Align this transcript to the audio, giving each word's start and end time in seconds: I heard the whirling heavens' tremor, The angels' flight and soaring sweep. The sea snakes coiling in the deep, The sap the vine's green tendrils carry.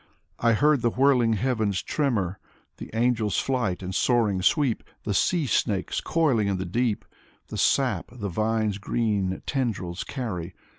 I 0.39 0.53
heard 0.53 0.81
the 0.81 0.89
whirling 0.89 1.33
heavens' 1.33 1.83
tremor, 1.83 2.39
The 2.77 2.89
angels' 2.95 3.37
flight 3.37 3.83
and 3.83 3.93
soaring 3.93 4.41
sweep. 4.41 4.83
The 5.03 5.13
sea 5.13 5.45
snakes 5.45 6.01
coiling 6.01 6.47
in 6.47 6.57
the 6.57 6.65
deep, 6.65 7.05
The 7.49 7.57
sap 7.59 8.07
the 8.11 8.27
vine's 8.27 8.79
green 8.79 9.43
tendrils 9.45 10.03
carry. 10.03 10.55